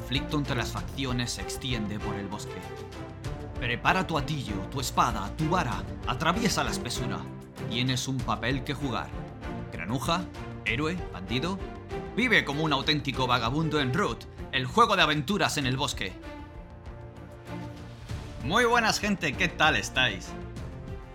[0.00, 2.58] conflicto entre las facciones se extiende por el bosque.
[3.60, 7.18] Prepara tu atillo, tu espada, tu vara, atraviesa la espesura.
[7.68, 9.10] Tienes un papel que jugar.
[9.70, 10.24] Granuja,
[10.64, 11.58] héroe, bandido.
[12.16, 16.14] Vive como un auténtico vagabundo en Root, el juego de aventuras en el bosque.
[18.42, 20.30] Muy buenas gente, ¿qué tal estáis?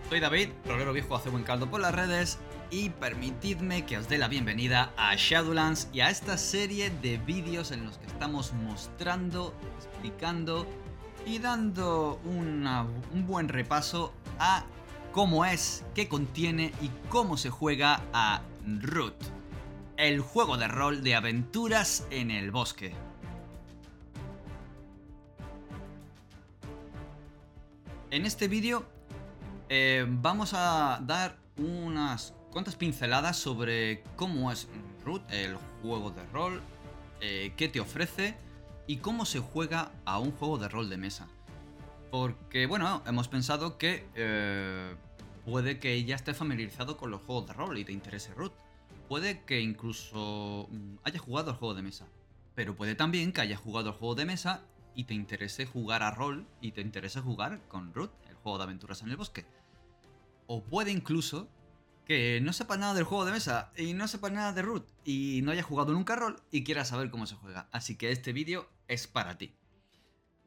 [0.09, 2.37] Soy David, rolero viejo hace buen caldo por las redes
[2.75, 7.71] y permitidme que os dé la bienvenida a Shadowlands y a esta serie de vídeos
[7.71, 10.67] en los que estamos mostrando, explicando
[11.25, 14.65] y dando un buen repaso a
[15.13, 18.41] cómo es, qué contiene y cómo se juega a
[18.81, 19.23] Root,
[19.95, 22.93] el juego de rol de aventuras en el bosque.
[28.11, 28.85] En este vídeo
[29.69, 34.69] eh, vamos a dar unas cuantas pinceladas sobre cómo es
[35.03, 36.61] Root, el juego de rol,
[37.19, 38.37] eh, qué te ofrece
[38.87, 41.27] y cómo se juega a un juego de rol de mesa.
[42.11, 44.95] Porque, bueno, hemos pensado que eh,
[45.43, 48.53] puede que ya estés familiarizado con los juegos de rol y te interese Root.
[49.09, 52.05] Puede que incluso mm, hayas jugado al juego de mesa.
[52.55, 54.63] Pero puede también que hayas jugado al juego de mesa
[54.95, 58.63] y te interese jugar a rol y te interese jugar con Root, el juego de
[58.63, 59.43] aventuras en el bosque.
[60.47, 61.49] O puede incluso
[62.05, 65.41] que no sepas nada del juego de mesa y no sepas nada de Root y
[65.43, 67.67] no hayas jugado nunca rol y quieras saber cómo se juega.
[67.71, 69.53] Así que este vídeo es para ti.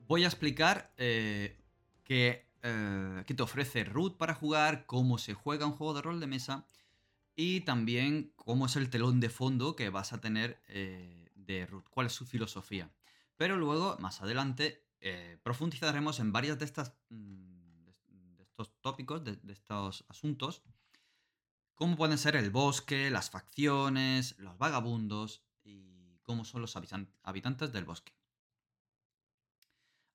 [0.07, 1.59] Voy a explicar eh,
[2.05, 6.21] qué, eh, qué te ofrece Root para jugar, cómo se juega un juego de rol
[6.21, 6.65] de mesa
[7.35, 11.89] y también cómo es el telón de fondo que vas a tener eh, de Root,
[11.91, 12.91] cuál es su filosofía.
[13.37, 14.85] Pero luego, más adelante,
[15.45, 16.67] profundizaremos en varias de
[17.11, 17.89] mm,
[18.41, 20.65] estos tópicos, de estos asuntos,
[21.79, 27.73] como pueden ser el bosque, las facciones, los vagabundos y cómo son los habitan- habitantes
[27.73, 28.13] del bosque.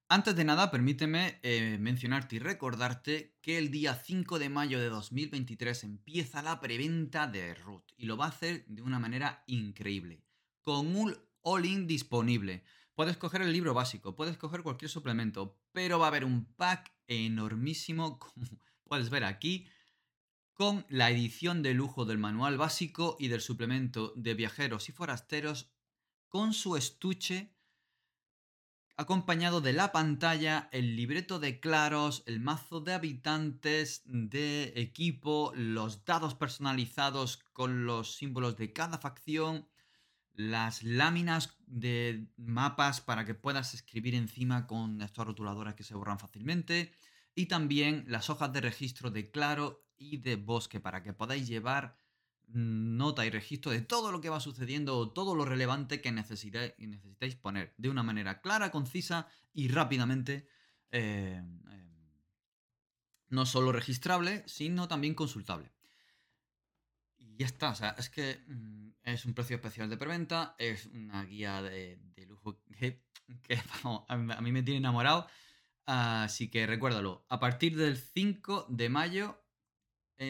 [0.09, 4.89] Antes de nada, permíteme eh, mencionarte y recordarte que el día 5 de mayo de
[4.89, 10.21] 2023 empieza la preventa de Root y lo va a hacer de una manera increíble,
[10.61, 12.63] con un all-in disponible.
[12.93, 16.93] Puedes coger el libro básico, puedes coger cualquier suplemento, pero va a haber un pack
[17.07, 18.45] enormísimo, como
[18.83, 19.65] puedes ver aquí,
[20.53, 25.71] con la edición de lujo del manual básico y del suplemento de viajeros y forasteros,
[26.27, 27.53] con su estuche
[28.95, 36.05] acompañado de la pantalla, el libreto de claros, el mazo de habitantes de equipo, los
[36.05, 39.67] dados personalizados con los símbolos de cada facción,
[40.33, 46.19] las láminas de mapas para que puedas escribir encima con estas rotuladoras que se borran
[46.19, 46.93] fácilmente
[47.35, 51.95] y también las hojas de registro de claro y de bosque para que podáis llevar
[52.47, 56.11] mm, nota y registro de todo lo que va sucediendo o todo lo relevante que
[56.11, 60.47] necesitáis, poner de una manera clara, concisa y rápidamente.
[60.91, 61.41] eh,
[61.71, 61.93] eh,
[63.33, 65.71] no solo registrable, sino también consultable.
[67.17, 70.85] Y ya está, o sea, es que mm, es un precio especial de preventa, es
[70.85, 73.01] una guía de, lujo que,
[74.07, 75.27] a mí me tiene enamorado.
[75.85, 79.42] Así que recuérdalo, a partir del 5 de mayo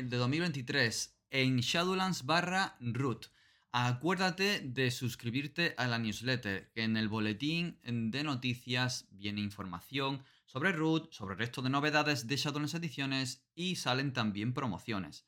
[0.01, 3.27] de 2023 en Shadowlands barra root.
[3.71, 10.71] Acuérdate de suscribirte a la newsletter, que en el boletín de noticias viene información sobre
[10.71, 15.27] root, sobre el resto de novedades de Shadowlands Ediciones y salen también promociones.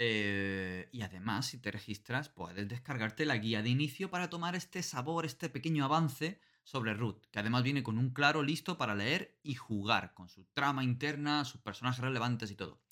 [0.00, 4.82] Eh, y además, si te registras, puedes descargarte la guía de inicio para tomar este
[4.82, 9.38] sabor, este pequeño avance sobre Root, que además viene con un claro listo para leer
[9.44, 12.82] y jugar, con su trama interna, sus personajes relevantes y todo.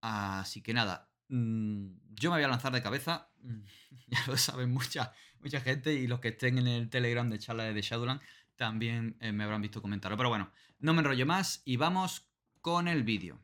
[0.00, 3.60] Así que nada, mm, yo me voy a lanzar de cabeza, mm,
[4.08, 7.64] ya lo saben mucha, mucha gente y los que estén en el Telegram de charla
[7.64, 8.20] de Shadowland
[8.56, 10.18] también eh, me habrán visto comentarlo.
[10.18, 12.28] Pero bueno, no me enrollo más y vamos
[12.60, 13.40] con el vídeo.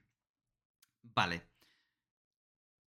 [1.02, 1.42] Vale.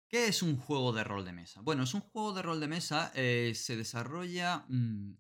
[0.08, 1.62] ¿Qué es un juego de rol de mesa?
[1.62, 5.12] Bueno, es un juego de rol de mesa, eh, se desarrolla mm,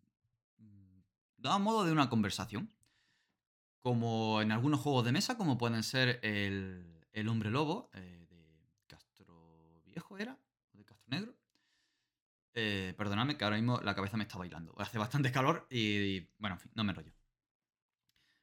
[0.58, 2.74] mm, a modo de una conversación.
[3.82, 8.72] Como en algunos juegos de mesa, como pueden ser el, el Hombre Lobo eh, de
[8.88, 10.40] Castro Viejo, ¿era?
[10.74, 11.36] ¿O de Castro Negro?
[12.60, 14.74] Eh, perdonadme que ahora mismo la cabeza me está bailando.
[14.80, 17.14] Hace bastante calor y, bueno, en fin, no me enrollo.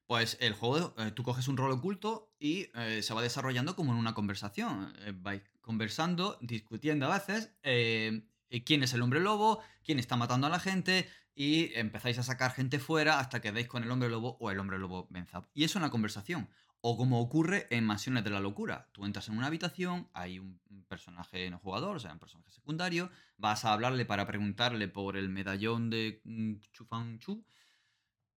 [0.06, 3.90] Pues el juego, eh, tú coges un rol oculto y eh, se va desarrollando como
[3.90, 4.94] en una conversación.
[5.00, 10.50] Eh, vais conversando, discutiendo a veces quién es el hombre lobo, quién está matando a
[10.50, 14.36] la gente y empezáis a sacar gente fuera hasta que deis con el hombre lobo
[14.38, 15.48] o el hombre lobo venza.
[15.54, 16.48] Y es una conversación.
[16.86, 18.90] O como ocurre en Mansiones de la Locura.
[18.92, 23.10] Tú entras en una habitación, hay un personaje no jugador, o sea, un personaje secundario,
[23.38, 27.42] vas a hablarle para preguntarle por el medallón de mm, Chu Fan Chu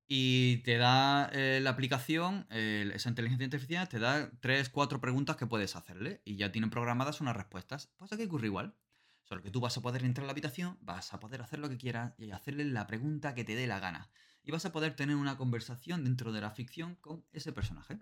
[0.08, 5.46] y te da eh, la aplicación, esa inteligencia artificial, te da tres, cuatro preguntas que
[5.46, 7.92] puedes hacerle y ya tienen programadas unas respuestas.
[7.98, 8.78] Pues aquí ocurre igual.
[9.24, 11.68] Solo que tú vas a poder entrar a la habitación, vas a poder hacer lo
[11.68, 14.10] que quieras y hacerle la pregunta que te dé la gana.
[14.42, 18.00] Y vas a poder tener una conversación dentro de la ficción con ese personaje.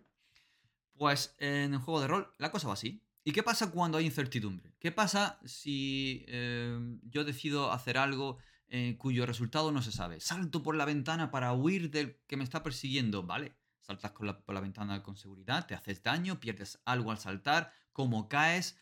[0.98, 3.02] Pues en el juego de rol la cosa va así.
[3.24, 4.76] ¿Y qué pasa cuando hay incertidumbre?
[4.80, 8.38] ¿Qué pasa si eh, yo decido hacer algo
[8.68, 10.20] eh, cuyo resultado no se sabe.
[10.20, 13.56] Salto por la ventana para huir del que me está persiguiendo, ¿vale?
[13.82, 18.80] Saltas por la ventana con seguridad, te haces daño, pierdes algo al saltar, como caes,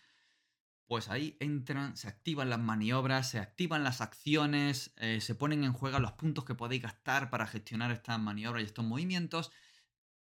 [0.87, 5.73] pues ahí entran, se activan las maniobras, se activan las acciones, eh, se ponen en
[5.73, 9.51] juego los puntos que podéis gastar para gestionar estas maniobras y estos movimientos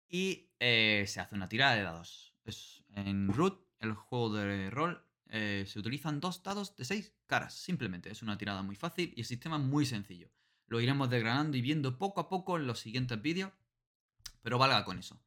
[0.08, 2.34] y eh, se hace una tirada de dados.
[2.44, 7.55] Es en Root, el juego de rol, eh, se utilizan dos dados de seis caras,
[7.55, 8.10] simplemente.
[8.10, 10.31] Es una tirada muy fácil y el sistema es muy sencillo.
[10.66, 13.52] Lo iremos desgranando y viendo poco a poco en los siguientes vídeos,
[14.43, 15.20] pero valga con eso.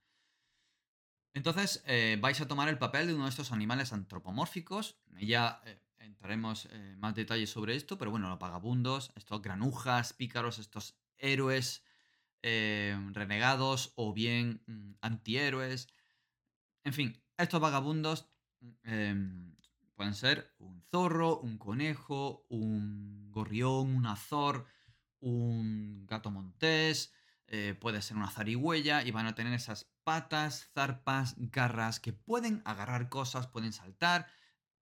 [1.34, 4.98] Entonces eh, vais a tomar el papel de uno de estos animales antropomórficos.
[5.20, 10.60] Ya eh, entraremos en más detalles sobre esto, pero bueno, los vagabundos, estos granujas, pícaros,
[10.60, 11.84] estos héroes
[12.42, 15.88] renegados o bien mm, antihéroes.
[16.84, 18.30] En fin, estos vagabundos
[18.84, 19.52] em,
[20.02, 24.66] Pueden ser un zorro, un conejo, un gorrión, un azor,
[25.20, 27.14] un gato montés,
[27.46, 32.64] eh, puede ser una zarigüeya y van a tener esas patas, zarpas, garras que pueden
[32.66, 34.26] agarrar cosas, pueden saltar.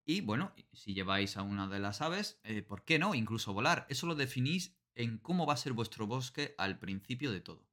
[0.06, 3.14] Y bueno, si lleváis a una de las aves, eh, ¿por qué no?
[3.14, 3.88] Incluso volar.
[3.90, 7.70] Eso lo definís en cómo va a ser vuestro bosque al principio de todo.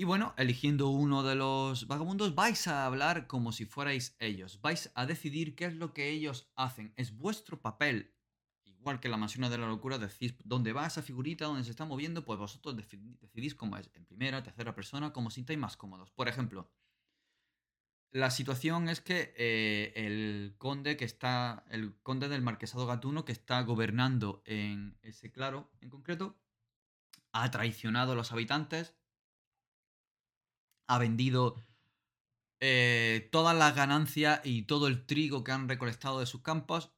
[0.00, 4.60] Y bueno, eligiendo uno de los vagabundos, vais a hablar como si fuerais ellos.
[4.60, 6.92] Vais a decidir qué es lo que ellos hacen.
[6.96, 8.14] Es vuestro papel.
[8.64, 11.84] Igual que la mansión de la locura, decís dónde va esa figurita, dónde se está
[11.84, 13.90] moviendo, pues vosotros decidís cómo es.
[13.94, 16.12] En primera, tercera persona, como sintáis más cómodos.
[16.12, 16.70] Por ejemplo,
[18.10, 21.64] la situación es que eh, el conde que está.
[21.70, 26.36] El conde del marquesado gatuno que está gobernando en ese claro en concreto.
[27.32, 28.94] Ha traicionado a los habitantes
[30.88, 31.62] ha vendido
[32.60, 36.90] eh, todas las ganancias y todo el trigo que han recolectado de sus campos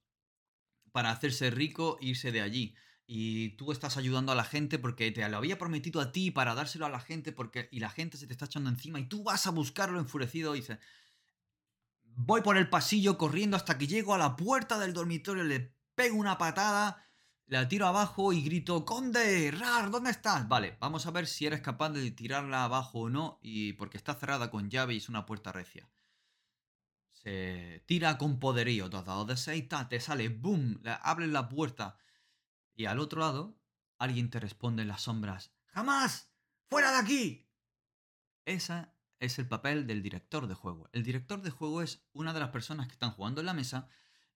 [0.93, 2.75] para hacerse rico e irse de allí.
[3.07, 6.55] Y tú estás ayudando a la gente porque te lo había prometido a ti para
[6.55, 9.25] dárselo a la gente porque y la gente se te está echando encima y tú
[9.25, 10.79] vas a buscarlo enfurecido y dices,
[12.17, 16.17] voy por el pasillo corriendo hasta que llego a la puerta del dormitorio, le pego
[16.17, 17.05] una patada
[17.51, 20.47] la tiro abajo y grito, Conde, Rar, ¿dónde estás?
[20.47, 24.15] Vale, vamos a ver si eres capaz de tirarla abajo o no, y porque está
[24.15, 25.91] cerrada con llave y es una puerta recia.
[27.11, 31.99] Se tira con poderío, dos dados de seis, te sale, boom, abres la puerta.
[32.77, 33.59] Y al otro lado,
[33.99, 36.31] alguien te responde en las sombras, ¡Jamás!
[36.69, 37.51] ¡Fuera de aquí!
[38.45, 38.87] Ese
[39.21, 40.89] es el papel del director de juego.
[40.93, 43.89] El director de juego es una de las personas que están jugando en la mesa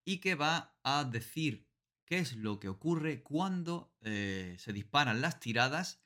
[0.05, 1.67] y que va a decir
[2.05, 6.03] qué es lo que ocurre cuando eh, se disparan las tiradas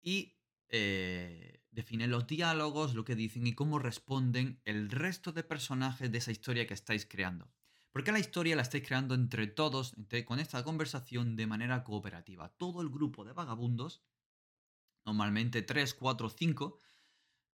[0.00, 0.38] y
[0.68, 6.18] eh, define los diálogos, lo que dicen y cómo responden el resto de personajes de
[6.18, 7.50] esa historia que estáis creando.
[7.90, 12.48] Porque la historia la estáis creando entre todos, con esta conversación de manera cooperativa.
[12.50, 14.04] Todo el grupo de vagabundos,
[15.04, 16.78] normalmente 3, 4, 5,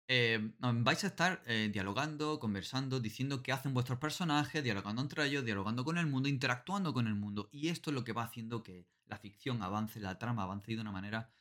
[0.09, 5.45] eh, vais a estar eh, dialogando, conversando, diciendo qué hacen vuestros personajes, dialogando entre ellos,
[5.45, 7.49] dialogando con el mundo, interactuando con el mundo.
[7.53, 10.81] Y esto es lo que va haciendo que la ficción avance, la trama avance de
[10.81, 11.33] una manera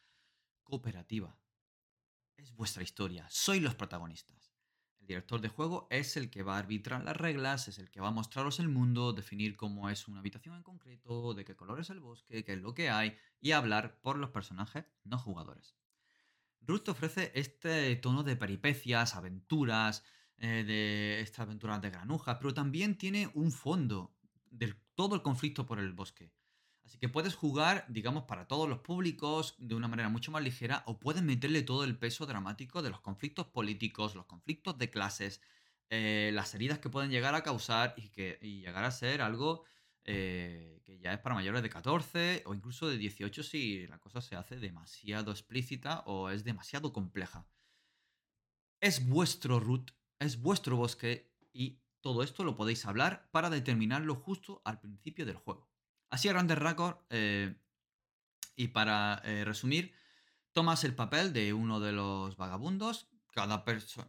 [0.63, 1.37] cooperativa.
[2.37, 4.53] Es vuestra historia, sois los protagonistas.
[4.99, 7.99] El director de juego es el que va a arbitrar las reglas, es el que
[7.99, 11.79] va a mostraros el mundo, definir cómo es una habitación en concreto, de qué color
[11.79, 15.80] es el bosque, qué es lo que hay, y hablar por los personajes no jugadores.
[16.61, 20.03] Rust ofrece este tono de peripecias, aventuras,
[20.37, 24.15] eh, de estas aventuras de granujas, pero también tiene un fondo
[24.49, 26.31] de todo el conflicto por el bosque.
[26.83, 30.83] Así que puedes jugar, digamos, para todos los públicos de una manera mucho más ligera
[30.87, 35.41] o puedes meterle todo el peso dramático de los conflictos políticos, los conflictos de clases,
[35.89, 39.63] eh, las heridas que pueden llegar a causar y, que, y llegar a ser algo
[40.05, 44.22] eh, que ya es para mayores de 14 o incluso de 18 si la cosa
[44.22, 47.48] se hace demasiado explícita o es demasiado compleja.
[48.79, 54.62] Es vuestro root, es vuestro bosque y todo esto lo podéis hablar para determinarlo justo
[54.65, 55.70] al principio del juego.
[56.10, 57.55] Así a grandes rasgos, eh,
[58.55, 59.93] y para eh, resumir,
[60.51, 63.63] tomas el papel de uno de los vagabundos cada,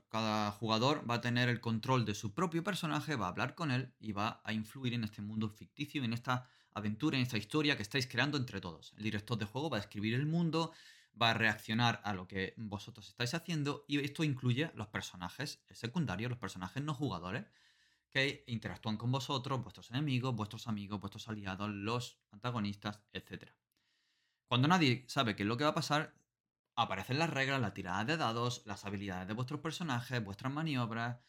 [0.09, 3.71] cada jugador va a tener el control de su propio personaje, va a hablar con
[3.71, 7.77] él y va a influir en este mundo ficticio, en esta aventura, en esta historia
[7.77, 8.93] que estáis creando entre todos.
[8.97, 10.73] El director de juego va a escribir el mundo,
[11.21, 16.31] va a reaccionar a lo que vosotros estáis haciendo y esto incluye los personajes secundarios,
[16.31, 17.45] los personajes no jugadores
[18.11, 23.51] que interactúan con vosotros, vuestros enemigos, vuestros amigos, vuestros aliados, los antagonistas, etc.
[24.47, 26.15] Cuando nadie sabe qué es lo que va a pasar,
[26.77, 31.21] aparecen las reglas, la tirada de dados, las habilidades de vuestros personajes, vuestras maniobras.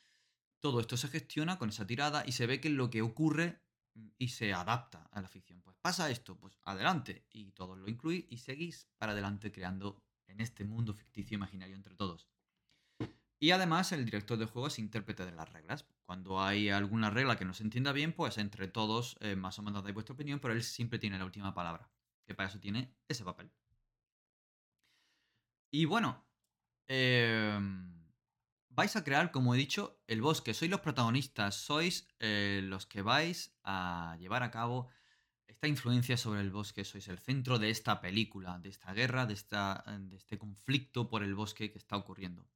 [0.60, 3.62] Todo esto se gestiona con esa tirada y se ve que es lo que ocurre
[3.96, 5.62] mm, y se adapta a la ficción.
[5.62, 7.26] Pues pasa esto, pues adelante.
[7.32, 11.96] Y todos lo incluís y seguís para adelante creando en este mundo ficticio imaginario entre
[11.96, 12.28] todos.
[13.40, 15.86] Y además el director de juego es intérprete de las reglas.
[16.06, 19.64] Cuando hay alguna regla que no se entienda bien, pues entre todos eh, más o
[19.64, 21.92] menos dais vuestra opinión, pero él siempre tiene la última palabra.
[22.26, 23.52] Que para eso tiene ese papel.
[25.76, 26.24] Y bueno,
[26.88, 28.06] em,
[28.70, 30.54] vais a crear, como he dicho, el bosque.
[30.54, 34.90] Sois los protagonistas, sois eh, los que vais a llevar a cabo
[35.48, 36.86] esta influencia sobre el bosque.
[36.86, 41.72] Sois el centro de esta película, de esta guerra, de, este conflicto por el bosque
[41.72, 42.48] que está ocurriendo.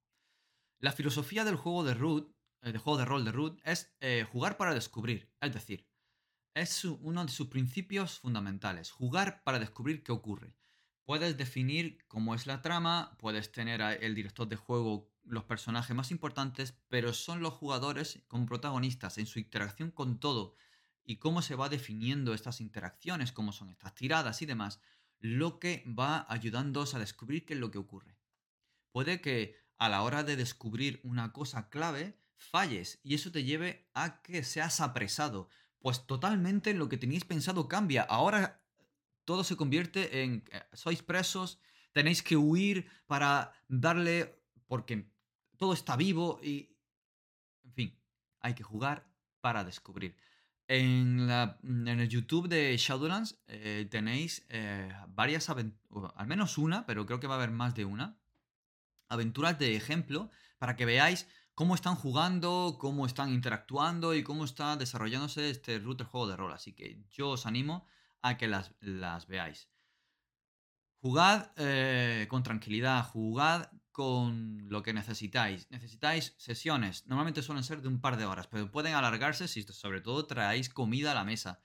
[0.77, 2.31] La filosofía del juego de root,
[2.62, 5.33] eh, del juego de rol de root, es eh, jugar para descubrir.
[5.41, 5.89] Es decir,
[6.53, 8.91] es uno de sus principios fundamentales.
[8.91, 10.53] Jugar para descubrir qué ocurre.
[11.08, 16.12] Puedes definir cómo es la trama, puedes tener el director de juego los personajes más
[16.12, 20.58] importantes, pero son los jugadores como protagonistas en su interacción con todo
[21.06, 24.82] y cómo se va definiendo estas interacciones, cómo son estas tiradas y demás,
[25.20, 28.18] lo que va ayudándoos a descubrir qué es lo que ocurre.
[28.92, 33.90] Puede que a la hora de descubrir una cosa clave falles y eso te lleve
[33.94, 35.48] a que seas apresado,
[35.80, 38.02] pues totalmente lo que teníais pensado cambia.
[38.04, 38.66] Ahora
[39.27, 41.60] todo se convierte en eh, sois presos,
[41.91, 45.12] tenéis que huir para darle porque
[45.57, 46.72] todo está vivo y
[47.65, 48.00] en fin,
[48.39, 49.05] hay que jugar
[49.41, 50.15] para descubrir.
[50.69, 57.19] En, el YouTube de Shadowlands eh, tenéis eh, varias aventuras, al menos una, pero creo
[57.19, 58.17] que va a haber más de una,
[59.10, 64.77] aventuras de ejemplo para que veáis cómo están jugando, cómo están interactuando y cómo está
[64.77, 66.53] desarrollándose este router juego de rol.
[66.53, 67.86] Así que yo os animo
[68.21, 69.69] a que las, veáis.
[71.00, 75.69] Jugad eh, con tranquilidad, jugad con lo que necesitáis.
[75.71, 80.01] Necesitáis sesiones, normalmente suelen ser de un par de horas, pero pueden alargarse si sobre
[80.01, 81.62] todo traéis comida a la mesa.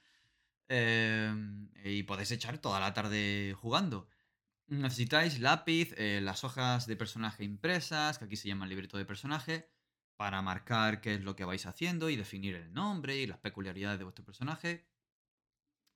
[0.68, 4.09] Em, y podéis echar toda la tarde jugando.
[4.68, 9.68] Necesitáis lápiz, eh, las hojas de personaje impresas, que aquí se llama libreto de personaje,
[10.16, 13.99] para marcar qué es lo que vais haciendo y definir el nombre y las peculiaridades
[13.99, 14.87] de vuestro personaje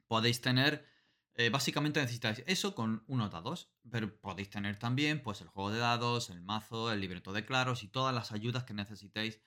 [0.09, 0.87] podéis tener,
[1.35, 5.79] eh, básicamente necesitáis eso con unos dados, pero podéis tener también pues el juego de
[5.79, 9.41] dados, el mazo, el libreto de claros y todas las ayudas que necesitéis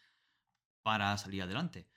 [0.83, 1.87] para salir adelante.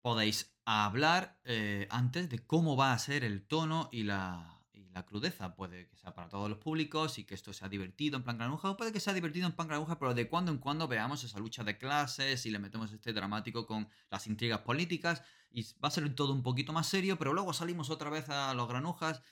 [0.00, 4.61] Podéis hablar eh, antes de cómo va a ser el tono y la,
[4.92, 5.54] la crudeza.
[5.54, 8.70] Puede que sea para todos los públicos y que esto sea divertido en plan granuja,
[8.70, 11.38] o puede que sea divertido en plan granuja, pero de cuando en cuando veamos esa
[11.38, 15.90] lucha de clases y le metemos este dramático con las intrigas políticas y va a
[15.90, 19.22] ser todo un poquito más serio, pero luego salimos otra vez a los granujas.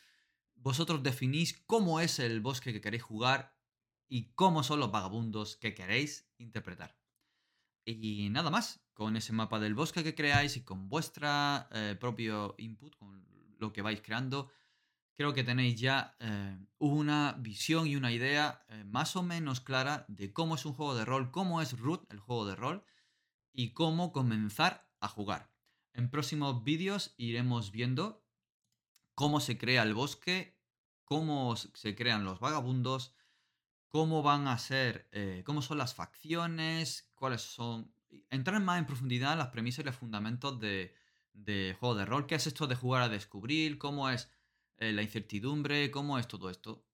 [0.54, 3.56] Vosotros definís cómo es el bosque que queréis jugar
[4.08, 6.98] y cómo son los vagabundos que queréis interpretar.
[7.84, 12.54] Y nada más, con ese mapa del bosque que creáis y con vuestra eh, propio
[12.58, 13.26] input, con
[13.58, 14.50] lo que vais creando,
[15.20, 20.06] creo que tenéis ya eh, una visión y una idea eh, más o menos clara
[20.08, 22.84] de cómo es un juego de rol, cómo es Root, el juego de rol,
[23.52, 25.52] y cómo comenzar a jugar.
[25.92, 28.24] En próximos vídeos iremos viendo
[29.14, 30.58] cómo se crea el bosque,
[31.04, 33.14] cómo se crean los vagabundos,
[33.88, 37.92] cómo van a ser, eh, cómo son las facciones, cuáles son...
[38.30, 40.94] Entrar más en profundidad en las premisas y los fundamentos de,
[41.34, 44.30] de juego de rol, qué es esto de jugar a descubrir, cómo es
[44.80, 46.86] eh, la incertidumbre, cómo es todo esto.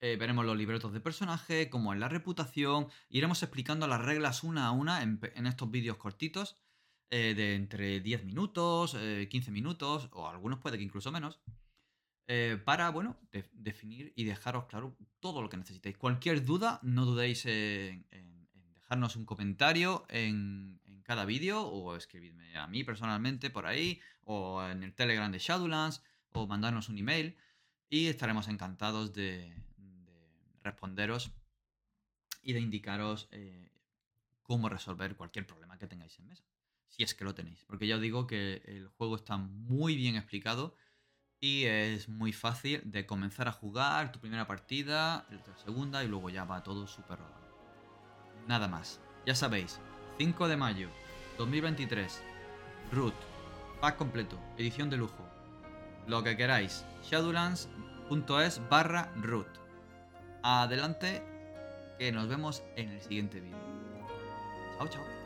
[0.00, 4.66] Eh, veremos los libretos de personaje, cómo es la reputación, iremos explicando las reglas una
[4.66, 6.56] a una en, estos vídeos cortitos,
[7.10, 11.40] eh, de entre 10 minutos, 15 minutos, o algunos puede que incluso menos,
[12.66, 13.18] para, bueno,
[13.52, 15.96] definir y dejaros claro todo lo que necesitéis.
[15.96, 18.06] Cualquier duda, no dudéis en,
[18.74, 24.62] dejarnos un comentario en, en cada vídeo, o escribidme a mí personalmente por ahí, o
[24.62, 27.36] en el Telegram de Shadowlands, o mandarnos un email
[27.88, 29.54] y estaremos encantados de,
[30.62, 31.30] responderos
[32.42, 33.70] y de indicaros eh,
[34.42, 36.44] cómo resolver cualquier problema que tengáis en mesa.
[36.88, 37.64] Si es que lo tenéis.
[37.64, 40.74] Porque ya os digo que el juego está muy bien explicado
[41.40, 46.30] y es muy fácil de comenzar a jugar tu primera partida, la segunda y luego
[46.30, 47.48] ya va todo súper rodado.
[48.46, 49.00] Nada más.
[49.26, 49.78] Ya sabéis,
[50.18, 50.88] 5 de mayo
[51.36, 52.22] 2023,
[52.90, 53.14] Root,
[53.80, 55.27] pack completo, edición de lujo,
[56.08, 56.84] lo que queráis.
[57.04, 59.46] Shadowlands.es barra root.
[60.42, 61.22] adelante,
[61.98, 63.58] que nos vemos en el siguiente vídeo.
[64.78, 65.17] Chao, chao.